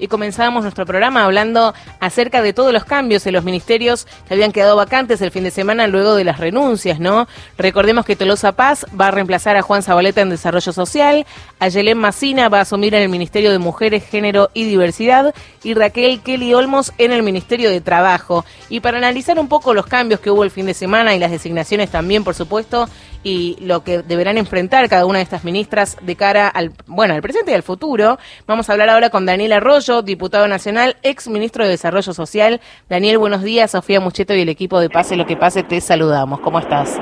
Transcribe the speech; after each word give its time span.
Y 0.00 0.08
comenzábamos 0.08 0.62
nuestro 0.62 0.86
programa 0.86 1.24
hablando 1.24 1.74
acerca 2.00 2.40
de 2.40 2.54
todos 2.54 2.72
los 2.72 2.84
cambios 2.84 3.26
en 3.26 3.34
los 3.34 3.44
ministerios 3.44 4.06
que 4.26 4.34
habían 4.34 4.50
quedado 4.50 4.74
vacantes 4.74 5.20
el 5.20 5.30
fin 5.30 5.44
de 5.44 5.50
semana 5.50 5.86
luego 5.86 6.14
de 6.14 6.24
las 6.24 6.38
renuncias, 6.38 6.98
¿no? 6.98 7.28
Recordemos 7.58 8.06
que 8.06 8.16
Tolosa 8.16 8.52
Paz 8.52 8.86
va 8.98 9.08
a 9.08 9.10
reemplazar 9.10 9.56
a 9.56 9.62
Juan 9.62 9.82
Zabaleta 9.82 10.22
en 10.22 10.30
Desarrollo 10.30 10.72
Social, 10.72 11.26
Ayelén 11.58 11.98
Macina 11.98 12.48
va 12.48 12.58
a 12.58 12.62
asumir 12.62 12.94
en 12.94 13.02
el 13.02 13.10
Ministerio 13.10 13.52
de 13.52 13.58
Mujeres, 13.58 14.02
Género 14.08 14.50
y 14.54 14.64
Diversidad 14.64 15.34
y 15.62 15.74
Raquel 15.74 16.22
Kelly 16.22 16.54
Olmos 16.54 16.92
en 16.96 17.12
el 17.12 17.22
Ministerio 17.22 17.68
de 17.68 17.82
Trabajo. 17.82 18.46
Y 18.70 18.80
para 18.80 18.96
analizar 18.96 19.38
un 19.38 19.48
poco 19.48 19.74
los 19.74 19.86
cambios 19.86 20.20
que 20.20 20.30
hubo 20.30 20.44
el 20.44 20.50
fin 20.50 20.64
de 20.64 20.74
semana 20.74 21.14
y 21.14 21.18
las 21.18 21.30
designaciones 21.30 21.90
también, 21.90 22.24
por 22.24 22.34
supuesto, 22.34 22.88
y 23.22 23.58
lo 23.60 23.84
que 23.84 23.98
deberán 23.98 24.38
enfrentar 24.38 24.88
cada 24.88 25.04
una 25.04 25.18
de 25.18 25.24
estas 25.24 25.44
ministras 25.44 25.98
de 26.00 26.16
cara 26.16 26.48
al, 26.48 26.72
bueno, 26.86 27.12
al 27.12 27.20
presente 27.20 27.50
y 27.50 27.54
al 27.54 27.62
futuro, 27.62 28.18
vamos 28.46 28.68
a 28.68 28.72
hablar 28.72 28.88
ahora 28.88 29.10
con 29.10 29.26
Daniel 29.26 29.52
Arroyo 29.52 29.89
diputado 30.02 30.48
nacional, 30.48 30.96
ex 31.02 31.28
ministro 31.28 31.64
de 31.64 31.70
Desarrollo 31.70 32.12
Social. 32.14 32.60
Daniel, 32.88 33.18
buenos 33.18 33.42
días. 33.42 33.72
Sofía 33.72 34.00
Mucheto 34.00 34.34
y 34.34 34.40
el 34.40 34.48
equipo 34.48 34.80
de 34.80 34.88
Pase 34.88 35.16
lo 35.16 35.26
que 35.26 35.36
pase, 35.36 35.62
te 35.62 35.80
saludamos. 35.80 36.40
¿Cómo 36.40 36.58
estás? 36.58 36.98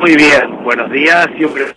Muy 0.00 0.14
bien, 0.14 0.62
buenos 0.62 0.90
días 0.90 1.26
siempre. 1.36 1.74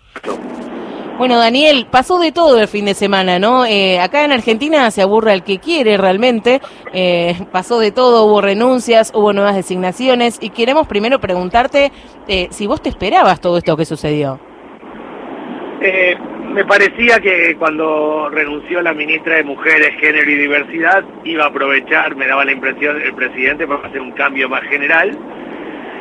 Bueno, 1.18 1.38
Daniel, 1.38 1.88
pasó 1.90 2.20
de 2.20 2.32
todo 2.32 2.60
el 2.60 2.68
fin 2.68 2.86
de 2.86 2.96
semana, 2.96 3.40
¿no? 3.40 3.66
Eh, 3.66 4.00
acá 4.00 4.26
en 4.26 4.32
Argentina 4.32 4.90
se 4.92 5.02
aburre 5.02 5.34
el 5.34 5.44
que 5.44 5.60
quiere 5.60 5.96
realmente. 5.96 6.60
Eh, 6.92 7.36
pasó 7.52 7.80
de 7.80 7.92
todo, 7.92 8.26
hubo 8.26 8.42
renuncias, 8.42 9.12
hubo 9.16 9.32
nuevas 9.32 9.56
designaciones 9.56 10.38
y 10.42 10.50
queremos 10.50 10.88
primero 10.88 11.20
preguntarte 11.20 11.92
eh, 12.28 12.48
si 12.52 12.68
vos 12.68 12.82
te 12.82 12.90
esperabas 12.90 13.40
todo 13.40 13.58
esto 13.58 13.78
que 13.78 13.86
sucedió. 13.86 14.40
Eh, 15.86 16.16
me 16.54 16.64
parecía 16.64 17.20
que 17.20 17.58
cuando 17.60 18.30
renunció 18.30 18.82
la 18.82 18.94
ministra 18.94 19.36
de 19.36 19.44
Mujeres, 19.44 19.92
Género 20.00 20.32
y 20.32 20.36
Diversidad 20.36 21.04
iba 21.26 21.44
a 21.44 21.48
aprovechar, 21.48 22.16
me 22.16 22.26
daba 22.26 22.46
la 22.46 22.54
impresión 22.54 23.02
el 23.02 23.14
presidente 23.14 23.68
para 23.68 23.90
hacer 23.90 24.00
un 24.00 24.14
cambio 24.14 24.48
más 24.48 24.64
general. 24.64 25.10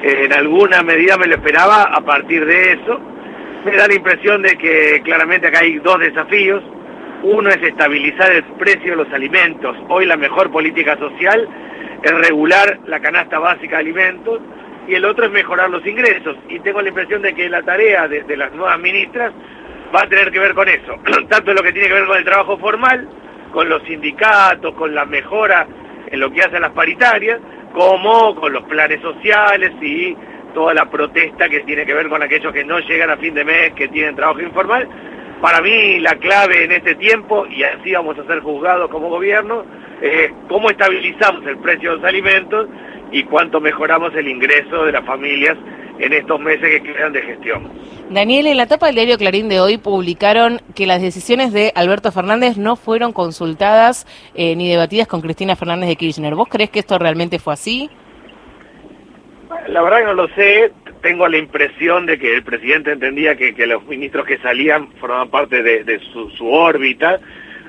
Eh, 0.05 0.27
en 0.27 0.33
alguna 0.35 0.85
medida 0.85 1.17
me 1.17 1.27
lo 1.27 1.35
esperaba 1.35 1.83
a 1.83 2.01
partir 2.03 2.47
de 2.47 2.75
eso. 2.75 3.01
Me 3.65 3.73
da 3.73 3.89
la 3.89 3.95
impresión 3.95 4.43
de 4.43 4.57
que 4.57 5.03
claramente 5.03 5.49
acá 5.49 5.59
hay 5.63 5.81
dos 5.81 5.99
desafíos. 5.99 6.63
Uno 7.25 7.49
es 7.49 7.61
estabilizar 7.61 8.31
el 8.31 8.45
precio 8.61 8.93
de 8.93 9.05
los 9.05 9.13
alimentos. 9.13 9.77
Hoy 9.89 10.07
la 10.07 10.17
mejor 10.17 10.53
política 10.53 10.97
social 10.97 11.49
es 12.01 12.13
regular 12.29 12.79
la 12.87 13.01
canasta 13.01 13.41
básica 13.41 13.79
de 13.79 13.83
alimentos 13.83 14.41
y 14.87 14.95
el 14.95 15.05
otro 15.05 15.25
es 15.25 15.33
mejorar 15.33 15.71
los 15.71 15.85
ingresos. 15.85 16.37
Y 16.49 16.61
tengo 16.61 16.81
la 16.81 16.91
impresión 16.91 17.21
de 17.21 17.35
que 17.35 17.49
la 17.49 17.63
tarea 17.63 18.07
de, 18.07 18.23
de 18.23 18.37
las 18.37 18.53
nuevas 18.53 18.79
ministras 18.79 19.33
va 19.95 20.03
a 20.03 20.09
tener 20.09 20.31
que 20.31 20.39
ver 20.39 20.55
con 20.55 20.69
eso, 20.69 20.97
tanto 21.29 21.51
en 21.51 21.57
lo 21.57 21.63
que 21.63 21.73
tiene 21.73 21.89
que 21.89 21.95
ver 21.95 22.07
con 22.07 22.17
el 22.17 22.25
trabajo 22.25 22.59
formal, 22.59 23.09
con 23.53 23.69
los 23.69 23.83
sindicatos, 23.85 24.75
con 24.75 24.95
la 24.95 25.05
mejora 25.05 25.67
en 26.11 26.21
lo 26.21 26.31
que 26.31 26.43
hacen 26.43 26.63
las 26.63 26.73
paritarias, 26.73 27.39
como 27.73 28.35
con 28.35 28.53
los 28.53 28.65
planes 28.65 29.01
sociales 29.01 29.73
y 29.81 30.17
toda 30.55 30.75
la 30.75 30.91
protesta 30.91 31.49
que 31.49 31.61
tiene 31.61 31.87
que 31.87 31.95
ver 31.95 32.09
con 32.09 32.23
aquellos 32.23 32.53
que 32.53 32.65
no 32.65 32.79
llegan 32.81 33.11
a 33.11 33.17
fin 33.17 33.35
de 33.35 33.45
mes, 33.45 33.73
que 33.75 33.89
tienen 33.89 34.17
trabajo 34.17 34.41
informal. 34.41 34.89
Para 35.41 35.61
mí 35.61 35.99
la 36.01 36.15
clave 36.17 36.65
en 36.65 36.73
este 36.73 36.95
tiempo, 36.95 37.47
y 37.47 37.63
así 37.65 37.93
vamos 37.93 38.19
a 38.19 38.27
ser 38.27 38.41
juzgados 38.41 38.91
como 38.91 39.09
gobierno, 39.09 39.65
es 40.01 40.31
cómo 40.49 40.71
estabilizamos 40.71 41.47
el 41.47 41.59
precio 41.59 41.91
de 41.91 41.97
los 41.97 42.05
alimentos 42.05 42.69
y 43.11 43.25
cuánto 43.25 43.61
mejoramos 43.61 44.15
el 44.15 44.29
ingreso 44.29 44.85
de 44.85 44.93
las 44.93 45.05
familias 45.05 45.57
en 46.03 46.13
estos 46.13 46.41
meses 46.41 46.69
que 46.69 46.83
quedan 46.83 47.13
de 47.13 47.23
gestión. 47.23 47.71
Daniel, 48.11 48.47
en 48.47 48.57
la 48.57 48.65
etapa 48.65 48.87
del 48.87 48.97
diario 48.97 49.17
Clarín 49.17 49.49
de 49.49 49.61
hoy 49.61 49.79
publicaron 49.79 50.61
que 50.75 50.87
las 50.87 51.01
decisiones 51.01 51.53
de 51.53 51.73
Alberto 51.75 52.11
Fernández 52.11 52.57
no 52.57 52.77
fueron 52.77 53.13
consultadas 53.13 54.07
eh, 54.35 54.57
ni 54.57 54.69
debatidas 54.69 55.07
con 55.07 55.21
Cristina 55.21 55.57
Fernández 55.57 55.89
de 55.89 55.97
Kirchner. 55.97 56.35
¿Vos 56.35 56.49
crees 56.49 56.71
que 56.71 56.81
esto 56.81 56.99
realmente 56.99 57.39
fue 57.39 57.55
así? 57.55 57.89
La 59.69 59.81
verdad 59.83 60.01
que 60.01 60.05
no 60.05 60.15
lo 60.15 60.29
sé. 60.35 60.73
Tengo 61.03 61.27
la 61.29 61.39
impresión 61.39 62.07
de 62.07 62.19
que 62.19 62.35
el 62.35 62.43
presidente 62.43 62.93
entendía 62.93 63.37
que, 63.37 63.55
los 63.67 63.85
ministros 63.87 64.27
que 64.27 64.39
salían 64.39 64.93
formaban 65.01 65.31
parte 65.31 65.63
de, 65.63 66.01
su, 66.13 66.31
su 66.31 66.49
órbita 66.49 67.21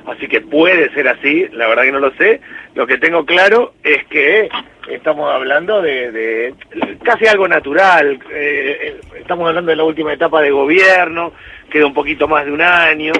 así 0.07 0.27
que 0.27 0.41
puede 0.41 0.93
ser 0.93 1.07
así, 1.07 1.47
la 1.51 1.67
verdad 1.67 1.83
que 1.83 1.91
no 1.91 1.99
lo 1.99 2.11
sé. 2.15 2.41
Lo 2.75 2.87
que 2.87 2.97
tengo 2.97 3.25
claro 3.25 3.73
es 3.83 4.05
que 4.05 4.49
estamos 4.89 5.33
hablando 5.33 5.81
de, 5.81 6.53
casi 7.03 7.27
algo 7.27 7.47
natural, 7.47 8.19
eh, 8.31 8.77
eh, 8.81 8.99
estamos 9.19 9.47
hablando 9.47 9.71
de 9.71 9.77
la 9.77 9.83
última 9.83 10.13
etapa 10.13 10.41
de 10.41 10.51
gobierno, 10.51 11.33
queda 11.69 11.85
un 11.85 11.93
poquito 11.93 12.27
más 12.27 12.45
de 12.45 12.51
un 12.51 12.61
año, 12.61 13.13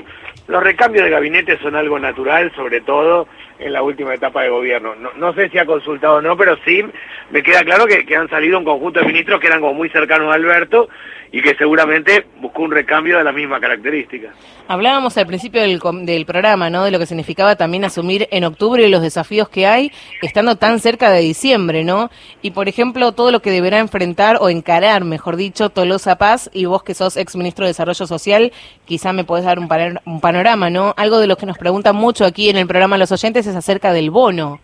los 0.48 0.62
recambios 0.62 1.06
de 1.06 1.12
gabinete 1.12 1.58
son 1.60 1.76
algo 1.76 1.98
natural, 2.00 2.52
sobre 2.56 2.82
todo 2.82 3.28
en 3.64 3.74
la 3.74 3.82
última 3.82 4.14
etapa 4.14 4.44
de 4.44 4.50
gobierno. 4.50 4.94
No, 4.96 5.34
sé 5.34 5.50
si 5.50 5.58
ha 5.58 5.66
consultado 5.66 6.16
o 6.16 6.22
no, 6.22 6.36
pero 6.38 6.58
sí 6.66 6.84
me 7.32 7.42
queda 7.42 7.64
claro 7.64 7.86
que, 7.86 8.06
que 8.06 8.16
han 8.16 8.30
salido 8.30 8.58
un 8.58 8.66
conjunto 8.66 9.00
de 9.00 9.06
ministros 9.06 9.40
que 9.40 9.48
eran 9.48 9.62
como 9.62 9.74
muy 9.74 9.90
cercanos 9.90 10.32
a 10.32 10.36
Alberto 10.36 10.90
y 11.34 11.42
que 11.42 11.56
seguramente 11.56 12.28
buscó 12.40 12.62
un 12.62 12.72
recambio 12.72 13.18
de 13.18 13.24
la 13.24 13.32
misma 13.32 13.60
característica. 13.60 14.30
Hablábamos 14.68 15.18
al 15.18 15.26
principio 15.26 15.62
del, 15.62 15.82
del, 16.06 16.26
programa, 16.28 16.70
¿no? 16.70 16.84
De 16.84 16.92
lo 16.92 17.00
que 17.00 17.08
significaba 17.08 17.56
también 17.56 17.84
asumir 17.84 18.28
en 18.30 18.44
octubre 18.44 18.88
los 18.88 19.02
desafíos 19.02 19.50
que 19.50 19.66
hay, 19.66 19.92
estando 20.22 20.58
tan 20.58 20.80
cerca 20.80 21.10
de 21.10 21.22
diciembre, 21.22 21.84
¿no? 21.84 22.12
Y 22.44 22.52
por 22.52 22.70
ejemplo, 22.70 23.14
todo 23.14 23.32
lo 23.32 23.42
que 23.42 23.50
deberá 23.50 23.80
enfrentar 23.80 24.38
o 24.42 24.50
encarar, 24.50 25.06
mejor 25.06 25.36
dicho, 25.36 25.72
Tolosa 25.72 26.20
Paz 26.20 26.52
y 26.54 26.66
vos 26.66 26.84
que 26.84 26.94
sos 26.94 27.18
ex 27.18 27.36
ministro 27.36 27.66
de 27.66 27.70
Desarrollo 27.70 28.06
Social, 28.06 28.54
quizá 28.86 29.12
me 29.12 29.24
podés 29.24 29.46
dar 29.46 29.58
un, 29.58 29.68
un 30.06 30.22
panorama, 30.22 30.70
¿no? 30.70 30.94
Algo 30.98 31.18
de 31.18 31.26
lo 31.26 31.36
que 31.36 31.48
nos 31.48 31.58
preguntan 31.58 31.96
mucho 31.96 32.26
aquí 32.26 32.50
en 32.50 32.58
el 32.58 32.68
programa 32.68 33.00
los 33.00 33.12
oyentes 33.12 33.48
es 33.48 33.53
acerca 33.56 33.94
del 33.94 34.12
bono. 34.12 34.60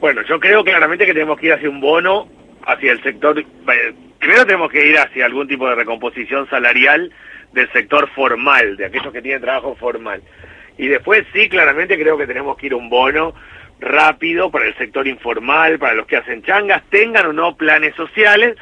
Bueno, 0.00 0.22
yo 0.22 0.38
creo 0.38 0.62
claramente 0.64 1.06
que 1.06 1.14
tenemos 1.14 1.38
que 1.38 1.46
ir 1.46 1.52
hacia 1.52 1.70
un 1.70 1.80
bono, 1.80 2.28
hacia 2.66 2.92
el 2.92 3.02
sector 3.02 3.42
primero 4.18 4.44
tenemos 4.44 4.70
que 4.70 4.86
ir 4.86 4.98
hacia 4.98 5.26
algún 5.26 5.46
tipo 5.46 5.68
de 5.68 5.74
recomposición 5.74 6.48
salarial 6.50 7.12
del 7.52 7.70
sector 7.72 8.08
formal, 8.10 8.76
de 8.76 8.86
aquellos 8.86 9.12
que 9.12 9.22
tienen 9.22 9.40
trabajo 9.40 9.76
formal. 9.76 10.22
Y 10.78 10.88
después 10.88 11.24
sí, 11.32 11.48
claramente 11.48 11.98
creo 11.98 12.18
que 12.18 12.26
tenemos 12.26 12.56
que 12.56 12.66
ir 12.66 12.74
un 12.74 12.90
bono 12.90 13.34
rápido 13.80 14.50
para 14.50 14.66
el 14.66 14.76
sector 14.76 15.06
informal, 15.06 15.78
para 15.78 15.94
los 15.94 16.06
que 16.06 16.16
hacen 16.16 16.42
changas, 16.42 16.82
tengan 16.90 17.26
o 17.26 17.32
no 17.32 17.56
planes 17.56 17.94
sociales. 17.94 18.56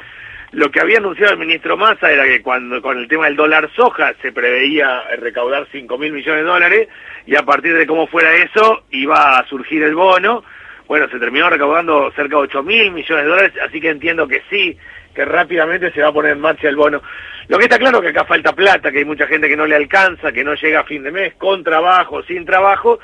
Lo 0.55 0.71
que 0.71 0.79
había 0.79 0.99
anunciado 0.99 1.33
el 1.33 1.39
ministro 1.39 1.75
Massa 1.75 2.09
era 2.09 2.23
que 2.23 2.41
cuando 2.41 2.81
con 2.81 2.97
el 2.97 3.09
tema 3.09 3.25
del 3.25 3.35
dólar 3.35 3.69
soja 3.75 4.13
se 4.21 4.31
preveía 4.31 5.03
recaudar 5.17 5.67
5 5.69 5.97
mil 5.97 6.13
millones 6.13 6.45
de 6.45 6.49
dólares 6.49 6.87
y 7.25 7.35
a 7.35 7.43
partir 7.43 7.75
de 7.75 7.85
cómo 7.85 8.07
fuera 8.07 8.33
eso 8.35 8.85
iba 8.91 9.37
a 9.37 9.45
surgir 9.47 9.83
el 9.83 9.95
bono. 9.95 10.45
Bueno, 10.87 11.09
se 11.09 11.19
terminó 11.19 11.49
recaudando 11.49 12.09
cerca 12.15 12.37
de 12.37 12.43
8 12.43 12.63
mil 12.63 12.91
millones 12.91 13.25
de 13.25 13.29
dólares, 13.29 13.51
así 13.67 13.81
que 13.81 13.89
entiendo 13.89 14.29
que 14.29 14.43
sí, 14.49 14.77
que 15.13 15.25
rápidamente 15.25 15.91
se 15.91 16.01
va 16.01 16.07
a 16.07 16.13
poner 16.13 16.31
en 16.31 16.39
marcha 16.39 16.69
el 16.69 16.77
bono. 16.77 17.01
Lo 17.49 17.57
que 17.57 17.65
está 17.65 17.77
claro 17.77 17.97
es 17.97 18.03
que 18.03 18.17
acá 18.17 18.23
falta 18.23 18.53
plata, 18.53 18.93
que 18.93 18.99
hay 18.99 19.05
mucha 19.05 19.27
gente 19.27 19.49
que 19.49 19.57
no 19.57 19.67
le 19.67 19.75
alcanza, 19.75 20.31
que 20.31 20.45
no 20.45 20.53
llega 20.53 20.79
a 20.79 20.85
fin 20.85 21.03
de 21.03 21.11
mes, 21.11 21.33
con 21.33 21.65
trabajo, 21.65 22.23
sin 22.23 22.45
trabajo. 22.45 22.99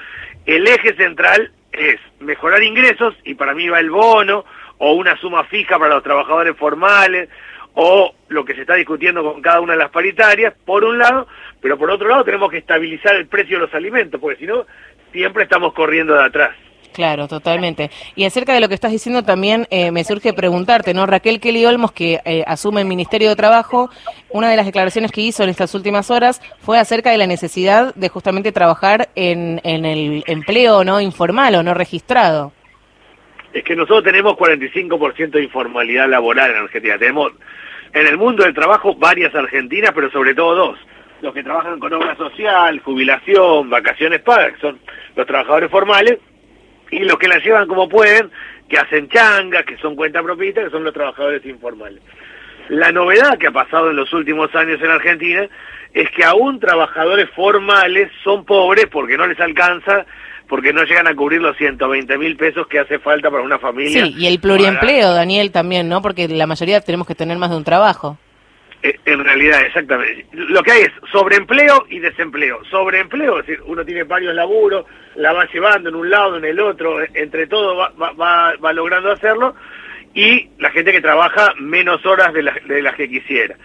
El 0.46 0.66
eje 0.66 0.96
central 0.96 1.52
es 1.74 1.98
mejorar 2.22 2.64
ingresos 2.64 3.14
y 3.26 3.34
para 3.34 3.54
mí 3.54 3.68
va 3.68 3.82
el 3.82 3.90
bono 3.90 4.46
o 4.84 4.94
una 4.94 5.16
suma 5.18 5.44
fija 5.44 5.78
para 5.78 5.94
los 5.94 6.04
trabajadores 6.04 6.58
formales 6.58 7.30
o 7.76 8.14
lo 8.30 8.44
que 8.44 8.56
se 8.56 8.62
está 8.62 8.74
discutiendo 8.74 9.24
con 9.24 9.40
cada 9.40 9.62
una 9.62 9.74
de 9.74 9.80
las 9.80 9.92
paritarias, 9.92 10.56
por 10.66 10.84
un 10.84 10.98
lado, 10.98 11.28
pero 11.62 11.78
por 11.78 11.92
otro 11.92 12.08
lado 12.10 12.24
tenemos 12.24 12.50
que 12.50 12.58
estabilizar 12.58 13.16
el 13.16 13.28
precio 13.28 13.58
de 13.58 13.66
los 13.66 13.74
alimentos, 13.76 14.20
porque 14.20 14.40
si 14.40 14.48
no, 14.48 14.66
siempre 15.12 15.44
estamos 15.44 15.74
corriendo 15.74 16.16
de 16.16 16.24
atrás. 16.24 16.56
Claro, 16.94 17.28
totalmente. 17.28 17.92
Y 18.16 18.26
acerca 18.26 18.54
de 18.54 18.60
lo 18.60 18.68
que 18.68 18.74
estás 18.74 18.92
diciendo 18.92 19.24
también 19.24 19.68
eh, 19.70 19.92
me 19.92 20.04
surge 20.04 20.34
preguntarte, 20.34 20.96
¿no? 20.96 21.06
Raquel 21.06 21.40
Kelly 21.40 21.64
Olmos, 21.66 21.92
que 21.92 22.20
eh, 22.26 22.44
asume 22.48 22.82
el 22.82 22.88
Ministerio 22.88 23.30
de 23.30 23.36
Trabajo, 23.36 23.92
una 24.32 24.50
de 24.50 24.58
las 24.58 24.66
declaraciones 24.66 25.12
que 25.12 25.22
hizo 25.22 25.44
en 25.44 25.50
estas 25.50 25.76
últimas 25.76 26.10
horas 26.10 26.42
fue 26.60 26.80
acerca 26.80 27.12
de 27.12 27.20
la 27.20 27.28
necesidad 27.28 27.94
de 27.94 28.10
justamente 28.10 28.52
trabajar 28.52 29.10
en, 29.14 29.62
en 29.64 29.86
el 29.86 30.24
empleo 30.26 30.84
no 30.84 31.00
informal 31.00 31.54
o 31.54 31.64
no 31.64 31.76
registrado. 31.76 32.52
Es 33.54 33.64
que 33.64 33.76
nosotros 33.76 34.04
tenemos 34.04 34.34
45% 34.34 35.32
de 35.32 35.44
informalidad 35.44 36.10
laboral 36.10 36.52
en 36.52 36.58
Argentina. 36.58 36.98
Tenemos 36.98 37.34
en 37.94 38.08
el 38.08 38.18
mundo 38.18 38.44
del 38.44 38.54
trabajo 38.54 38.96
varias 38.96 39.34
argentinas, 39.36 39.92
pero 39.94 40.10
sobre 40.12 40.34
todo 40.34 40.56
dos. 40.56 40.80
Los 41.22 41.34
que 41.34 41.44
trabajan 41.44 41.80
con 41.80 41.94
obra 41.94 42.16
social, 42.16 42.80
jubilación, 42.80 43.70
vacaciones 43.70 44.22
pagas, 44.22 44.54
son 44.60 44.80
los 45.16 45.28
trabajadores 45.28 45.70
formales, 45.70 46.18
y 46.90 47.00
los 47.00 47.18
que 47.18 47.28
la 47.28 47.40
llevan 47.40 47.68
como 47.68 47.88
pueden, 47.88 48.30
que 48.68 48.78
hacen 48.78 49.08
changas, 49.10 49.66
que 49.66 49.78
son 49.78 49.96
cuenta 49.96 50.22
propita, 50.22 50.64
que 50.64 50.70
son 50.70 50.84
los 50.84 50.94
trabajadores 50.94 51.46
informales. 51.46 52.02
La 52.70 52.92
novedad 52.92 53.38
que 53.38 53.48
ha 53.48 53.52
pasado 53.52 53.90
en 53.90 53.98
los 53.98 54.14
últimos 54.14 54.54
años 54.56 54.82
en 54.82 54.92
Argentina 54.92 55.48
es 55.94 56.10
que 56.12 56.24
aún 56.24 56.60
trabajadores 56.60 57.30
formales 57.32 58.10
son 58.24 58.46
pobres 58.46 58.88
porque 58.88 59.18
no 59.18 59.28
les 59.28 59.40
alcanza, 59.40 60.06
porque 60.52 60.74
no 60.74 60.84
llegan 60.84 61.08
a 61.08 61.16
cubrir 61.16 61.42
los 61.42 61.56
120 61.56 62.18
mil 62.18 62.36
pesos 62.36 62.68
que 62.68 62.78
hace 62.78 63.00
falta 63.00 63.32
para 63.32 63.42
una 63.42 63.58
familia. 63.58 64.04
Sí, 64.04 64.16
y 64.18 64.28
el 64.28 64.42
pluriempleo, 64.42 65.14
Daniel, 65.14 65.50
también, 65.50 65.88
¿no? 65.88 66.02
Porque 66.02 66.28
la 66.28 66.46
mayoría 66.46 66.82
tenemos 66.82 67.08
que 67.08 67.16
tener 67.16 67.38
más 67.38 67.52
de 67.52 67.56
un 67.56 67.64
trabajo. 67.64 68.18
Eh, 68.84 69.00
en 69.06 69.24
realidad, 69.24 69.62
exactamente. 69.62 70.26
Lo 70.34 70.62
que 70.62 70.74
hay 70.74 70.82
es 70.82 70.92
sobreempleo 71.10 71.86
y 71.90 72.00
desempleo. 72.00 72.60
Sobreempleo, 72.70 73.40
es 73.40 73.48
decir, 73.48 73.64
uno 73.66 73.86
tiene 73.86 74.04
varios 74.04 74.36
laburos, 74.36 74.86
la 75.16 75.32
va 75.32 75.48
llevando 75.54 75.88
en 75.88 75.96
un 75.96 76.10
lado, 76.10 76.36
en 76.36 76.44
el 76.44 76.60
otro, 76.60 76.98
entre 77.14 77.48
todo 77.48 77.78
va, 77.78 78.12
va, 78.12 78.54
va 78.58 78.74
logrando 78.74 79.10
hacerlo, 79.10 79.56
y 80.14 80.50
la 80.60 80.70
gente 80.72 80.92
que 80.92 81.00
trabaja 81.00 81.54
menos 81.62 82.06
horas 82.06 82.34
de, 82.34 82.44
de 82.66 82.82
las 82.82 82.96
que 82.96 83.08
quisiera. 83.08 83.56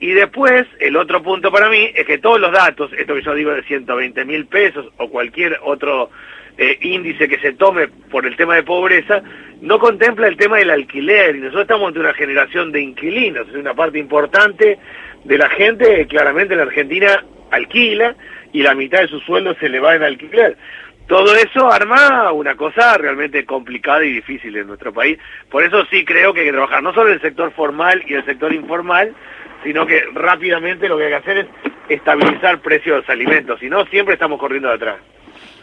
Y 0.00 0.12
después, 0.12 0.66
el 0.80 0.96
otro 0.96 1.22
punto 1.22 1.50
para 1.50 1.68
mí 1.70 1.90
es 1.94 2.06
que 2.06 2.18
todos 2.18 2.40
los 2.40 2.52
datos, 2.52 2.92
esto 2.92 3.14
que 3.14 3.22
yo 3.22 3.34
digo 3.34 3.52
de 3.52 3.62
120 3.62 4.24
mil 4.24 4.46
pesos 4.46 4.86
o 4.98 5.08
cualquier 5.08 5.58
otro 5.62 6.10
eh, 6.58 6.78
índice 6.82 7.28
que 7.28 7.38
se 7.38 7.52
tome 7.52 7.88
por 8.10 8.26
el 8.26 8.36
tema 8.36 8.56
de 8.56 8.62
pobreza, 8.62 9.22
no 9.60 9.78
contempla 9.78 10.28
el 10.28 10.36
tema 10.36 10.58
del 10.58 10.70
alquiler. 10.70 11.36
Y 11.36 11.40
nosotros 11.40 11.62
estamos 11.62 11.88
ante 11.88 12.00
una 12.00 12.14
generación 12.14 12.72
de 12.72 12.80
inquilinos, 12.80 13.48
es 13.48 13.54
una 13.54 13.74
parte 13.74 13.98
importante 13.98 14.78
de 15.24 15.38
la 15.38 15.48
gente, 15.50 16.06
claramente 16.06 16.54
en 16.54 16.60
Argentina 16.60 17.24
alquila 17.50 18.14
y 18.52 18.62
la 18.62 18.74
mitad 18.74 19.00
de 19.00 19.08
su 19.08 19.20
sueldo 19.20 19.54
se 19.58 19.68
le 19.68 19.80
va 19.80 19.94
en 19.94 20.02
alquiler. 20.02 20.56
Todo 21.06 21.34
eso 21.36 21.70
arma 21.70 22.32
una 22.32 22.54
cosa 22.54 22.96
realmente 22.96 23.44
complicada 23.44 24.04
y 24.04 24.12
difícil 24.12 24.56
en 24.56 24.66
nuestro 24.66 24.92
país. 24.92 25.18
Por 25.50 25.62
eso 25.62 25.84
sí 25.90 26.04
creo 26.04 26.32
que 26.32 26.40
hay 26.40 26.46
que 26.46 26.52
trabajar 26.52 26.82
no 26.82 26.94
solo 26.94 27.08
en 27.08 27.14
el 27.14 27.20
sector 27.20 27.52
formal 27.52 28.02
y 28.06 28.14
el 28.14 28.24
sector 28.24 28.52
informal, 28.54 29.14
sino 29.64 29.86
que 29.86 30.04
rápidamente 30.12 30.88
lo 30.88 30.96
que 30.96 31.04
hay 31.04 31.10
que 31.10 31.16
hacer 31.16 31.38
es 31.38 31.46
estabilizar 31.88 32.60
precios 32.60 32.94
de 32.94 33.00
los 33.00 33.08
alimentos, 33.08 33.58
si 33.58 33.68
no 33.68 33.84
siempre 33.86 34.14
estamos 34.14 34.38
corriendo 34.38 34.68
de 34.68 34.74
atrás. 34.74 34.96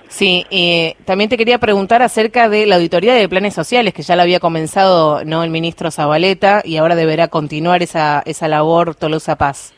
Sí, 0.10 0.46
y 0.50 0.94
también 1.06 1.30
te 1.30 1.38
quería 1.38 1.58
preguntar 1.58 2.02
acerca 2.02 2.50
de 2.50 2.66
la 2.66 2.76
auditoría 2.76 3.14
de 3.14 3.30
planes 3.30 3.54
sociales, 3.54 3.94
que 3.94 4.02
ya 4.02 4.18
la 4.18 4.24
había 4.24 4.42
comenzado 4.42 5.24
no 5.24 5.42
el 5.42 5.50
ministro 5.50 5.90
Zabaleta 5.90 6.62
y 6.66 6.76
ahora 6.76 6.96
deberá 6.96 7.30
continuar 7.30 7.82
esa, 7.82 8.22
esa 8.26 8.50
labor 8.50 8.94
Tolosa 8.94 9.38
Paz. 9.38 9.74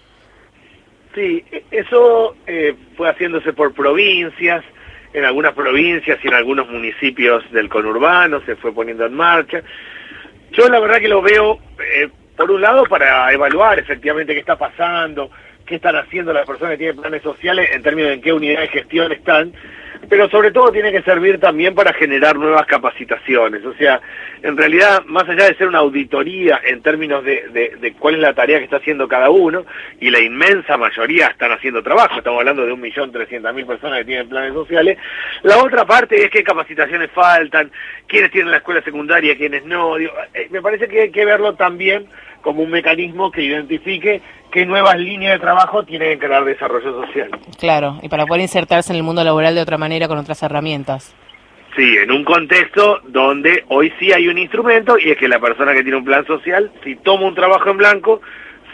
Sí, 1.14 1.44
e, 1.52 1.64
eso 1.70 2.36
eh, 2.48 2.74
fue 2.98 3.12
haciéndose 3.12 3.54
por 3.54 3.74
provincias, 3.74 4.64
en 5.14 5.24
algunas 5.24 5.54
provincias 5.54 6.18
y 6.24 6.28
en 6.28 6.34
algunos 6.34 6.68
municipios 6.68 7.44
del 7.52 7.70
conurbano 7.70 8.42
se 8.48 8.56
fue 8.56 8.74
poniendo 8.74 9.06
en 9.06 9.14
marcha. 9.14 9.62
Yo 10.52 10.68
la 10.68 10.80
verdad 10.80 11.00
que 11.00 11.08
lo 11.08 11.22
veo, 11.22 11.60
eh, 11.80 12.10
por 12.36 12.52
un 12.52 12.62
lado, 12.62 12.84
para 12.86 13.32
evaluar 13.32 13.80
efectivamente 13.80 14.34
qué 14.34 14.40
está 14.40 14.58
pasando, 14.58 15.30
qué 15.66 15.76
están 15.76 15.96
haciendo 15.96 16.34
las 16.34 16.46
personas 16.46 16.72
que 16.72 16.78
tienen 16.78 16.98
planes 16.98 17.22
sociales 17.22 17.70
en 17.74 17.84
términos 17.84 18.10
de 18.10 18.16
en 18.16 18.22
qué 18.22 18.34
unidad 18.34 18.62
de 18.62 18.68
gestión 18.68 19.12
están, 19.12 19.54
pero 20.10 20.30
sobre 20.30 20.52
todo 20.52 20.72
tiene 20.72 20.92
que 20.92 21.02
servir 21.02 21.40
también 21.40 21.74
para 21.76 21.94
generar 21.94 22.36
nuevas 22.36 22.66
capacitaciones. 22.66 23.64
O 23.66 23.74
sea, 23.74 24.02
en 24.42 24.58
realidad, 24.58 25.04
más 25.06 25.28
allá 25.30 25.46
de 25.48 25.56
ser 25.56 25.68
una 25.68 25.80
auditoría 25.80 26.60
en 26.66 26.82
términos 26.82 27.24
de, 27.24 27.96
cuál 28.00 28.16
es 28.16 28.22
la 28.22 28.34
tarea 28.34 28.58
que 28.58 28.66
está 28.66 28.78
haciendo 28.78 29.08
cada 29.08 29.30
uno, 29.30 29.66
y 30.00 30.10
la 30.10 30.20
inmensa 30.20 30.78
mayoría 30.78 31.28
están 31.28 31.52
haciendo 31.52 31.82
trabajo, 31.82 32.18
estamos 32.18 32.40
hablando 32.40 32.66
de 32.66 32.74
un 32.74 32.82
millón 32.82 33.12
trescientas 33.12 33.54
mil 33.54 33.66
personas 33.66 34.00
que 34.00 34.06
tienen 34.06 34.30
planes 34.30 34.54
sociales, 34.54 34.98
la 35.44 35.58
otra 35.58 35.86
parte 35.86 36.24
es 36.24 36.30
qué 36.30 36.44
capacitaciones 36.44 37.10
faltan, 37.12 37.72
quiénes 38.08 38.32
tienen 38.32 38.52
la 38.52 38.58
escuela 38.58 38.82
secundaria, 38.82 39.38
quiénes 39.38 39.66
no. 39.66 39.98
Eh, 39.98 40.10
me 40.50 40.62
parece 40.62 40.88
que 40.88 41.02
hay 41.04 41.12
que 41.12 41.26
verlo 41.26 41.56
también 41.56 42.08
como 42.44 42.62
un 42.62 42.70
mecanismo 42.70 43.32
que 43.32 43.42
identifique 43.42 44.22
qué 44.52 44.66
nuevas 44.68 45.00
líneas 45.00 45.34
de 45.34 45.40
trabajo 45.40 45.84
tienen 45.84 46.20
que 46.20 46.28
crear 46.28 46.46
desarrollo 46.46 47.02
social. 47.02 47.32
Claro, 47.60 47.98
y 48.04 48.10
para 48.10 48.28
poder 48.28 48.42
insertarse 48.42 48.92
en 48.92 48.98
el 48.98 49.04
mundo 49.04 49.24
laboral 49.24 49.56
de 49.56 49.62
otra 49.62 49.80
manera 49.80 50.08
con 50.08 50.20
otras 50.20 50.44
herramientas. 50.44 51.16
Sí, 51.76 51.98
en 51.98 52.12
un 52.12 52.24
contexto 52.24 53.00
donde 53.08 53.64
hoy 53.70 53.92
sí 53.98 54.14
hay 54.14 54.28
un 54.28 54.38
instrumento 54.38 55.00
y 55.00 55.10
es 55.10 55.18
que 55.18 55.28
la 55.28 55.40
persona 55.40 55.74
que 55.74 55.82
tiene 55.82 55.98
un 55.98 56.06
plan 56.06 56.24
social, 56.28 56.72
si 56.84 56.96
toma 56.98 57.26
un 57.26 57.34
trabajo 57.34 57.72
en 57.72 57.78
blanco, 57.78 58.22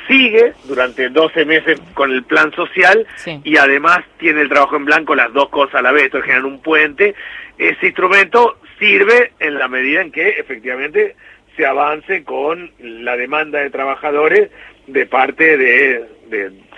sigue 0.09 0.53
durante 0.65 1.07
12 1.07 1.45
meses 1.45 1.79
con 1.93 2.11
el 2.11 2.23
plan 2.23 2.51
social 2.53 3.07
y 3.43 3.55
además 3.55 3.99
tiene 4.17 4.41
el 4.41 4.49
trabajo 4.49 4.75
en 4.75 4.85
blanco 4.85 5.15
las 5.15 5.31
dos 5.31 5.47
cosas 5.49 5.75
a 5.75 5.81
la 5.81 5.91
vez, 5.91 6.05
esto 6.05 6.21
genera 6.21 6.45
un 6.45 6.61
puente. 6.61 7.15
Ese 7.57 7.85
instrumento 7.85 8.57
sirve 8.79 9.33
en 9.39 9.59
la 9.59 9.67
medida 9.67 10.01
en 10.01 10.11
que 10.11 10.29
efectivamente 10.31 11.15
se 11.59 11.65
avance 11.65 12.23
con 12.23 12.71
la 12.79 13.17
demanda 13.17 13.59
de 13.59 13.69
trabajadores 13.69 14.49
de 14.87 15.05
parte 15.05 15.57
de, 15.57 16.07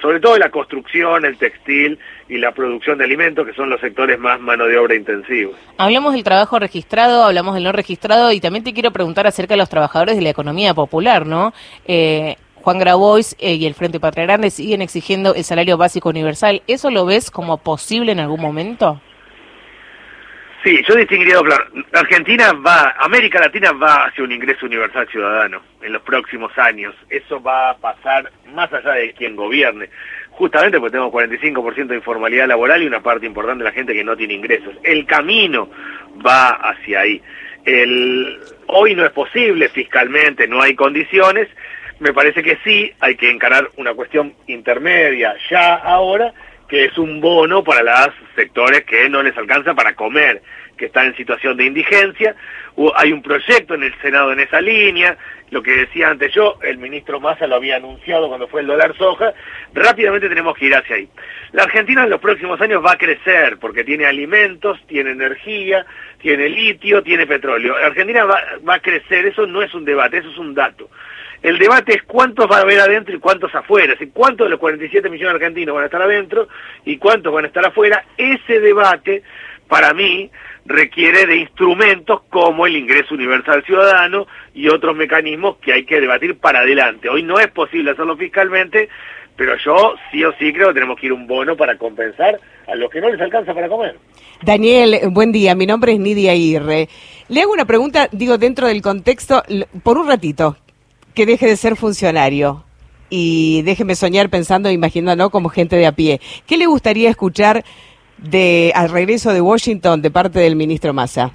sobre 0.01 0.19
todo 0.19 0.33
de 0.33 0.39
la 0.39 0.50
construcción, 0.50 1.24
el 1.24 1.38
textil 1.38 2.00
y 2.28 2.39
la 2.39 2.51
producción 2.51 2.98
de 2.98 3.04
alimentos, 3.04 3.45
que 3.45 3.54
son 3.54 3.69
los 3.69 3.80
sectores 3.80 4.18
más 4.18 4.39
mano 4.39 4.66
de 4.66 4.80
obra 4.80 4.95
intensivos. 4.95 5.56
Hablamos 5.78 6.13
del 6.13 6.24
trabajo 6.24 6.57
registrado, 6.57 7.24
hablamos 7.24 7.54
del 7.54 7.63
no 7.66 7.72
registrado 7.72 8.31
y 8.31 8.39
también 8.39 8.63
te 8.63 8.74
quiero 8.74 8.89
preguntar 8.89 9.28
acerca 9.28 9.54
de 9.54 9.60
los 9.60 9.69
trabajadores 9.69 10.16
de 10.16 10.24
la 10.24 10.31
economía 10.31 10.74
popular, 10.74 11.27
¿no? 11.27 11.54
Eh, 11.86 12.36
Juan 12.56 12.80
Grabois 12.80 13.36
eh, 13.39 13.54
y 13.54 13.68
el 13.68 13.75
Frente 13.75 14.00
Patria 14.00 14.24
Grande 14.25 14.50
siguen 14.50 14.81
exigiendo 14.81 15.36
el 15.36 15.44
salario 15.44 15.77
básico 15.77 16.10
universal. 16.10 16.63
¿Eso 16.66 16.89
lo 16.89 17.06
ves 17.06 17.30
como 17.30 17.60
posible 17.60 18.13
en 18.13 18.19
algún 18.19 18.42
momento? 18.42 19.00
Sí, 20.63 20.80
yo 20.88 20.96
distinguiría 20.96 21.40
claro. 21.40 21.66
Argentina 21.92 22.54
va, 22.54 22.94
América 23.00 23.40
Latina 23.40 23.72
va 23.72 24.06
hacia 24.06 24.24
un 24.24 24.31
ingreso 24.31 24.68
universal 24.68 25.08
ciudadano 25.10 25.62
en 25.81 25.92
los 25.92 26.04
próximos 26.04 26.56
años. 26.56 26.94
Eso 27.10 27.42
va 27.42 27.72
a 27.72 27.78
pasar 27.78 28.31
más 28.54 28.72
allá 28.72 28.92
de 28.92 29.13
quien 29.13 29.36
gobierne. 29.36 29.90
Justamente 30.30 30.80
porque 30.80 30.92
tenemos 30.92 31.12
45% 31.12 31.88
de 31.88 31.96
informalidad 31.96 32.48
laboral 32.48 32.84
y 32.84 32.86
una 32.86 33.02
parte 33.02 33.25
importante 33.25 33.63
de 33.63 33.69
la 33.69 33.75
gente 33.75 33.94
que 33.94 34.04
no 34.04 34.16
tiene 34.16 34.36
ingresos. 34.36 34.75
El 34.84 35.08
camino 35.08 35.68
va 36.24 36.50
hacia 36.50 37.02
ahí. 37.02 37.22
El, 37.66 38.40
hoy 38.68 38.94
no 38.94 39.04
es 39.04 39.12
posible 39.12 39.68
fiscalmente, 39.69 40.48
no 40.48 40.62
hay 40.62 40.75
condiciones. 40.75 41.48
Me 42.00 42.13
parece 42.13 42.44
que 42.44 42.58
sí, 42.63 42.92
hay 43.00 43.16
que 43.16 43.31
encarar 43.31 43.69
una 43.78 43.96
cuestión 43.96 44.34
intermedia 44.46 45.36
ya 45.50 45.75
ahora 45.75 46.34
que 46.71 46.85
es 46.85 46.97
un 46.97 47.19
bono 47.19 47.65
para 47.65 47.83
los 47.83 48.15
sectores 48.33 48.85
que 48.85 49.09
no 49.09 49.21
les 49.21 49.38
alcanza 49.38 49.73
para 49.73 49.94
comer, 49.94 50.41
que 50.77 50.85
están 50.85 51.07
en 51.07 51.18
situación 51.18 51.57
de 51.57 51.65
indigencia. 51.65 52.33
Hay 52.95 53.12
un 53.12 53.21
proyecto 53.21 53.73
en 53.73 53.83
el 53.83 53.94
Senado 54.01 54.31
en 54.31 54.39
esa 54.39 54.62
línea, 54.62 55.18
lo 55.50 55.62
que 55.62 55.75
decía 55.75 56.07
antes 56.07 56.33
yo, 56.33 56.57
el 56.63 56.77
ministro 56.77 57.19
Massa 57.19 57.45
lo 57.45 57.56
había 57.56 57.75
anunciado 57.75 58.29
cuando 58.29 58.47
fue 58.47 58.62
el 58.62 58.68
dólar 58.68 58.95
soja, 58.97 59.33
rápidamente 59.73 60.29
tenemos 60.29 60.56
que 60.56 60.68
ir 60.68 60.73
hacia 60.73 60.95
ahí. 60.95 61.09
La 61.51 61.63
Argentina 61.63 62.06
en 62.06 62.09
los 62.09 62.21
próximos 62.21 62.62
años 62.62 62.81
va 62.81 62.94
a 62.94 62.97
crecer 62.97 63.57
porque 63.59 63.83
tiene 63.83 64.06
alimentos, 64.06 64.79
tiene 64.88 65.12
energía, 65.12 65.85
tiene 66.21 66.47
litio, 66.47 67.03
tiene 67.03 67.27
petróleo. 67.27 67.77
La 67.77 67.88
Argentina 67.88 68.24
va, 68.24 68.39
va 68.65 68.75
a 68.75 68.79
crecer, 68.79 69.25
eso 69.25 69.45
no 69.45 69.62
es 69.62 69.74
un 69.74 69.83
debate, 69.83 70.19
eso 70.19 70.29
es 70.29 70.38
un 70.38 70.53
dato. 70.53 70.89
El 71.43 71.57
debate 71.57 71.95
es 71.95 72.03
cuántos 72.03 72.49
va 72.49 72.57
a 72.57 72.61
haber 72.61 72.79
adentro 72.79 73.15
y 73.15 73.19
cuántos 73.19 73.53
afuera, 73.55 73.95
es 73.99 74.09
cuántos 74.13 74.45
de 74.45 74.51
los 74.51 74.59
47 74.59 75.09
millones 75.09 75.33
de 75.33 75.45
argentinos 75.45 75.73
van 75.73 75.83
a 75.83 75.88
estar 75.88 76.01
adentro 76.01 76.47
y 76.85 76.97
cuántos 76.97 77.33
van 77.33 77.45
a 77.45 77.47
estar 77.47 77.65
afuera. 77.65 78.05
Ese 78.15 78.59
debate, 78.59 79.23
para 79.67 79.93
mí, 79.93 80.29
requiere 80.65 81.25
de 81.25 81.38
instrumentos 81.38 82.21
como 82.29 82.67
el 82.67 82.75
ingreso 82.75 83.15
universal 83.15 83.63
ciudadano 83.63 84.27
y 84.53 84.67
otros 84.67 84.95
mecanismos 84.95 85.57
que 85.57 85.74
hay 85.74 85.83
que 85.83 86.00
debatir 86.00 86.38
para 86.38 86.60
adelante. 86.60 87.10
Hoy 87.10 87.24
no 87.24 87.39
es 87.39 87.48
posible 87.48 87.91
hacerlo 87.91 88.15
fiscalmente, 88.17 88.89
pero 89.36 89.55
yo 89.65 89.95
sí 90.12 90.24
o 90.24 90.33
sí 90.33 90.53
creo 90.53 90.67
que 90.67 90.75
tenemos 90.75 91.00
que 91.00 91.07
ir 91.07 91.13
un 91.13 91.25
bono 91.25 91.57
para 91.57 91.75
compensar 91.75 92.39
a 92.67 92.75
los 92.75 92.91
que 92.91 93.01
no 93.01 93.10
les 93.10 93.19
alcanza 93.19 93.55
para 93.55 93.67
comer. 93.67 93.95
Daniel, 94.43 95.00
buen 95.10 95.31
día. 95.31 95.55
Mi 95.55 95.65
nombre 95.65 95.93
es 95.93 96.00
Nidia 96.00 96.36
Irre. 96.36 96.88
Le 97.29 97.41
hago 97.41 97.51
una 97.51 97.65
pregunta, 97.65 98.10
digo, 98.12 98.38
dentro 98.38 98.67
del 98.67 98.83
contexto, 98.83 99.41
por 99.81 99.98
un 99.98 100.07
ratito 100.07 100.57
que 101.13 101.25
deje 101.25 101.48
de 101.48 101.58
ser 101.58 101.75
funcionario 101.75 102.63
y 103.10 103.62
déjeme 103.63 103.96
soñar 103.96 104.30
pensando, 104.30 104.70
e 104.70 104.74
imaginando 104.74 105.30
como 105.30 105.50
gente 105.50 105.75
de 105.75 105.86
a 105.86 105.91
pie. 105.91 106.22
¿Qué 106.48 106.58
le 106.58 106.65
gustaría 106.65 107.10
escuchar 107.10 107.63
de 108.18 108.72
al 108.75 108.89
regreso 108.89 109.34
de 109.34 109.41
Washington 109.41 110.01
de 110.01 110.12
parte 110.12 110.39
del 110.39 110.56
ministro 110.56 110.94
Massa? 110.94 111.32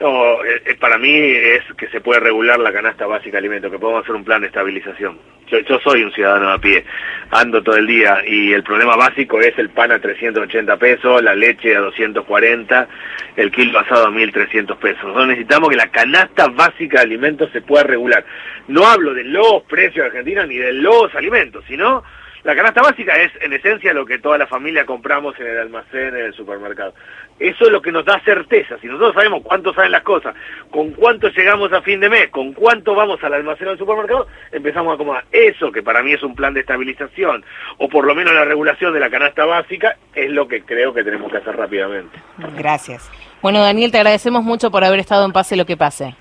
No, 0.00 0.44
eh, 0.44 0.62
eh, 0.66 0.74
para 0.74 0.98
mí 0.98 1.14
es 1.14 1.62
que 1.76 1.86
se 1.88 2.00
puede 2.00 2.18
regular 2.20 2.58
la 2.58 2.72
canasta 2.72 3.06
básica 3.06 3.32
de 3.32 3.38
alimentos, 3.38 3.70
que 3.70 3.78
podemos 3.78 4.02
hacer 4.02 4.16
un 4.16 4.24
plan 4.24 4.40
de 4.40 4.48
estabilización. 4.48 5.18
Yo, 5.46 5.60
yo 5.60 5.78
soy 5.80 6.02
un 6.02 6.12
ciudadano 6.12 6.50
a 6.50 6.58
pie, 6.58 6.84
ando 7.30 7.62
todo 7.62 7.76
el 7.76 7.86
día 7.86 8.22
y 8.26 8.52
el 8.52 8.64
problema 8.64 8.96
básico 8.96 9.40
es 9.40 9.56
el 9.56 9.70
pan 9.70 9.92
a 9.92 10.00
380 10.00 10.76
pesos, 10.78 11.22
la 11.22 11.34
leche 11.34 11.76
a 11.76 11.80
240, 11.80 12.88
el 13.36 13.52
kilo 13.52 13.78
asado 13.78 14.06
a 14.06 14.10
1.300 14.10 14.76
pesos. 14.78 15.04
Nosotros 15.04 15.28
necesitamos 15.28 15.68
que 15.68 15.76
la 15.76 15.90
canasta 15.90 16.48
básica 16.48 16.98
de 16.98 17.04
alimentos 17.04 17.50
se 17.52 17.60
pueda 17.60 17.84
regular. 17.84 18.24
No 18.66 18.86
hablo 18.86 19.14
de 19.14 19.24
los 19.24 19.62
precios 19.64 20.04
de 20.04 20.06
Argentina 20.06 20.44
ni 20.44 20.56
de 20.56 20.72
los 20.72 21.14
alimentos, 21.14 21.64
sino 21.68 22.02
la 22.44 22.54
canasta 22.54 22.82
básica 22.82 23.16
es 23.16 23.32
en 23.40 23.54
esencia 23.54 23.94
lo 23.94 24.04
que 24.04 24.18
toda 24.18 24.36
la 24.36 24.46
familia 24.46 24.84
compramos 24.84 25.34
en 25.40 25.46
el 25.46 25.58
almacén, 25.60 26.08
en 26.08 26.26
el 26.26 26.34
supermercado. 26.34 26.94
Eso 27.38 27.64
es 27.64 27.72
lo 27.72 27.82
que 27.82 27.90
nos 27.90 28.04
da 28.04 28.20
certeza. 28.20 28.78
Si 28.80 28.86
nosotros 28.86 29.14
sabemos 29.14 29.42
cuánto 29.42 29.74
salen 29.74 29.92
las 29.92 30.02
cosas, 30.02 30.34
con 30.70 30.92
cuánto 30.92 31.28
llegamos 31.28 31.72
a 31.72 31.82
fin 31.82 32.00
de 32.00 32.08
mes, 32.08 32.28
con 32.30 32.52
cuánto 32.52 32.94
vamos 32.94 33.22
al 33.24 33.34
almacén 33.34 33.66
del 33.66 33.78
supermercado, 33.78 34.28
empezamos 34.52 34.92
a 34.92 34.94
acomodar. 34.94 35.24
Eso, 35.32 35.72
que 35.72 35.82
para 35.82 36.02
mí 36.02 36.12
es 36.12 36.22
un 36.22 36.34
plan 36.34 36.54
de 36.54 36.60
estabilización, 36.60 37.44
o 37.78 37.88
por 37.88 38.06
lo 38.06 38.14
menos 38.14 38.34
la 38.34 38.44
regulación 38.44 38.92
de 38.92 39.00
la 39.00 39.10
canasta 39.10 39.44
básica, 39.44 39.96
es 40.14 40.30
lo 40.30 40.46
que 40.46 40.62
creo 40.62 40.94
que 40.94 41.02
tenemos 41.02 41.30
que 41.30 41.38
hacer 41.38 41.56
rápidamente. 41.56 42.16
Gracias. 42.56 43.10
Bueno, 43.42 43.60
Daniel, 43.60 43.90
te 43.90 43.98
agradecemos 43.98 44.44
mucho 44.44 44.70
por 44.70 44.84
haber 44.84 45.00
estado 45.00 45.26
en 45.26 45.32
Pase 45.32 45.56
lo 45.56 45.66
que 45.66 45.76
pase. 45.76 46.14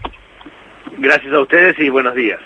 Gracias 0.98 1.34
a 1.34 1.40
ustedes 1.40 1.78
y 1.80 1.90
buenos 1.90 2.16
días. 2.16 2.40